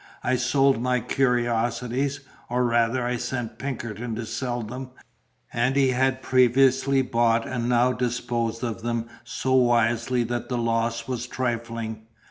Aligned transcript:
I 0.23 0.35
sold 0.35 0.81
my 0.81 0.99
curiosities, 0.99 2.21
or 2.49 2.65
rather 2.65 3.05
I 3.05 3.17
sent 3.17 3.59
Pinkerton 3.59 4.15
to 4.15 4.25
sell 4.25 4.63
them; 4.63 4.89
and 5.53 5.75
he 5.75 5.89
had 5.89 6.23
previously 6.23 7.03
bought 7.03 7.47
and 7.47 7.69
now 7.69 7.93
disposed 7.93 8.63
of 8.63 8.81
them 8.81 9.07
so 9.23 9.53
wisely 9.53 10.23
that 10.23 10.49
the 10.49 10.57
loss 10.57 11.07
was 11.07 11.27
trifling. 11.27 12.07